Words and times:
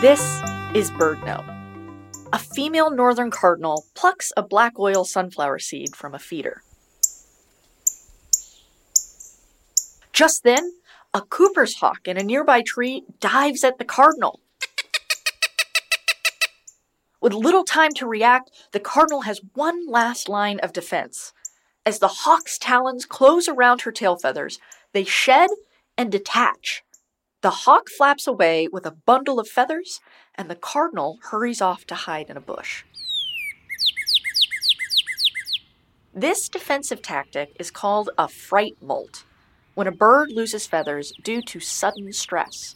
This 0.00 0.20
is 0.76 0.92
BirdNote. 0.92 2.28
A 2.32 2.38
female 2.38 2.88
northern 2.88 3.32
cardinal 3.32 3.84
plucks 3.96 4.32
a 4.36 4.44
black 4.44 4.78
oil 4.78 5.04
sunflower 5.04 5.58
seed 5.58 5.96
from 5.96 6.14
a 6.14 6.20
feeder. 6.20 6.62
Just 10.12 10.44
then, 10.44 10.74
a 11.12 11.22
Cooper's 11.22 11.74
hawk 11.74 12.06
in 12.06 12.16
a 12.16 12.22
nearby 12.22 12.62
tree 12.62 13.06
dives 13.18 13.64
at 13.64 13.78
the 13.78 13.84
cardinal. 13.84 14.38
With 17.20 17.34
little 17.34 17.64
time 17.64 17.90
to 17.94 18.06
react, 18.06 18.52
the 18.70 18.78
cardinal 18.78 19.22
has 19.22 19.40
one 19.54 19.84
last 19.88 20.28
line 20.28 20.60
of 20.60 20.72
defense. 20.72 21.32
As 21.84 21.98
the 21.98 22.06
hawk's 22.06 22.56
talons 22.56 23.04
close 23.04 23.48
around 23.48 23.80
her 23.80 23.90
tail 23.90 24.16
feathers, 24.16 24.60
they 24.92 25.02
shed 25.02 25.50
and 25.96 26.12
detach. 26.12 26.84
The 27.40 27.50
hawk 27.50 27.88
flaps 27.88 28.26
away 28.26 28.66
with 28.66 28.84
a 28.84 28.90
bundle 28.90 29.38
of 29.38 29.46
feathers, 29.46 30.00
and 30.34 30.50
the 30.50 30.56
cardinal 30.56 31.20
hurries 31.30 31.60
off 31.60 31.84
to 31.86 31.94
hide 31.94 32.30
in 32.30 32.36
a 32.36 32.40
bush. 32.40 32.82
This 36.12 36.48
defensive 36.48 37.00
tactic 37.00 37.54
is 37.60 37.70
called 37.70 38.10
a 38.18 38.26
fright 38.26 38.76
molt, 38.82 39.24
when 39.74 39.86
a 39.86 39.92
bird 39.92 40.32
loses 40.32 40.66
feathers 40.66 41.12
due 41.22 41.40
to 41.42 41.60
sudden 41.60 42.12
stress. 42.12 42.74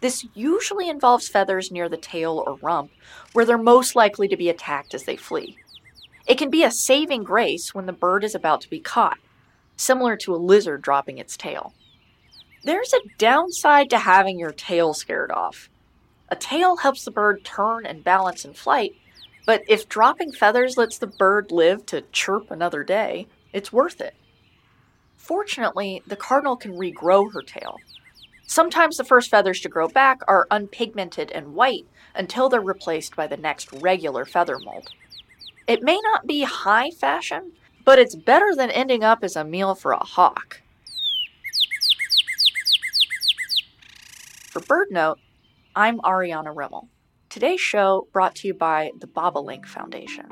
This 0.00 0.24
usually 0.32 0.88
involves 0.88 1.28
feathers 1.28 1.70
near 1.70 1.90
the 1.90 1.98
tail 1.98 2.42
or 2.46 2.56
rump, 2.62 2.90
where 3.34 3.44
they're 3.44 3.58
most 3.58 3.94
likely 3.94 4.28
to 4.28 4.36
be 4.36 4.48
attacked 4.48 4.94
as 4.94 5.04
they 5.04 5.16
flee. 5.16 5.58
It 6.26 6.38
can 6.38 6.48
be 6.48 6.64
a 6.64 6.70
saving 6.70 7.24
grace 7.24 7.74
when 7.74 7.84
the 7.84 7.92
bird 7.92 8.24
is 8.24 8.34
about 8.34 8.62
to 8.62 8.70
be 8.70 8.80
caught, 8.80 9.18
similar 9.76 10.16
to 10.16 10.34
a 10.34 10.36
lizard 10.36 10.80
dropping 10.80 11.18
its 11.18 11.36
tail. 11.36 11.74
There's 12.64 12.94
a 12.94 13.08
downside 13.18 13.90
to 13.90 13.98
having 13.98 14.38
your 14.38 14.52
tail 14.52 14.94
scared 14.94 15.30
off. 15.30 15.68
A 16.30 16.36
tail 16.36 16.78
helps 16.78 17.04
the 17.04 17.10
bird 17.10 17.44
turn 17.44 17.84
and 17.84 18.02
balance 18.02 18.46
in 18.46 18.54
flight, 18.54 18.94
but 19.44 19.62
if 19.68 19.86
dropping 19.86 20.32
feathers 20.32 20.78
lets 20.78 20.96
the 20.96 21.06
bird 21.06 21.52
live 21.52 21.84
to 21.86 22.04
chirp 22.10 22.50
another 22.50 22.82
day, 22.82 23.26
it's 23.52 23.70
worth 23.70 24.00
it. 24.00 24.14
Fortunately, 25.14 26.02
the 26.06 26.16
cardinal 26.16 26.56
can 26.56 26.72
regrow 26.72 27.30
her 27.34 27.42
tail. 27.42 27.76
Sometimes 28.46 28.96
the 28.96 29.04
first 29.04 29.30
feathers 29.30 29.60
to 29.60 29.68
grow 29.68 29.86
back 29.86 30.20
are 30.26 30.46
unpigmented 30.50 31.30
and 31.34 31.54
white 31.54 31.86
until 32.14 32.48
they're 32.48 32.62
replaced 32.62 33.14
by 33.14 33.26
the 33.26 33.36
next 33.36 33.70
regular 33.74 34.24
feather 34.24 34.58
molt. 34.58 34.88
It 35.66 35.82
may 35.82 36.00
not 36.02 36.26
be 36.26 36.44
high 36.44 36.90
fashion, 36.90 37.52
but 37.84 37.98
it's 37.98 38.14
better 38.14 38.54
than 38.54 38.70
ending 38.70 39.04
up 39.04 39.22
as 39.22 39.36
a 39.36 39.44
meal 39.44 39.74
for 39.74 39.92
a 39.92 40.02
hawk. 40.04 40.62
For 44.54 44.60
BirdNote, 44.60 45.16
I'm 45.74 45.98
Ariana 45.98 46.54
Rimmel. 46.54 46.86
Today's 47.28 47.60
show 47.60 48.06
brought 48.12 48.36
to 48.36 48.46
you 48.46 48.54
by 48.54 48.92
the 49.00 49.08
Bobolink 49.08 49.66
Foundation. 49.66 50.26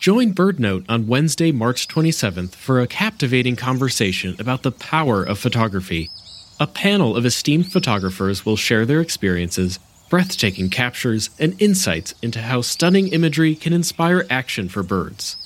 Join 0.00 0.34
BirdNote 0.34 0.86
on 0.88 1.06
Wednesday, 1.06 1.52
March 1.52 1.86
27th 1.86 2.56
for 2.56 2.80
a 2.80 2.88
captivating 2.88 3.54
conversation 3.54 4.34
about 4.40 4.64
the 4.64 4.72
power 4.72 5.22
of 5.22 5.38
photography. 5.38 6.10
A 6.58 6.66
panel 6.66 7.14
of 7.16 7.24
esteemed 7.24 7.70
photographers 7.70 8.44
will 8.44 8.56
share 8.56 8.84
their 8.84 9.00
experiences, 9.00 9.78
breathtaking 10.08 10.68
captures, 10.68 11.30
and 11.38 11.54
insights 11.62 12.16
into 12.20 12.42
how 12.42 12.60
stunning 12.60 13.06
imagery 13.12 13.54
can 13.54 13.72
inspire 13.72 14.26
action 14.28 14.68
for 14.68 14.82
birds. 14.82 15.36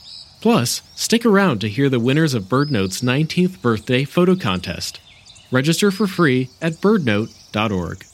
Plus, 0.45 0.83
stick 0.95 1.25
around 1.25 1.63
to 1.63 1.71
hear 1.71 1.89
the 1.89 1.99
winners 1.99 2.35
of 2.35 2.51
BirdNote's 2.51 3.01
19th 3.01 3.63
birthday 3.63 4.05
photo 4.05 4.37
contest. 4.37 5.01
Register 5.51 5.91
for 5.91 6.07
free 6.07 6.51
at 6.61 6.75
birdnote.org. 6.83 8.05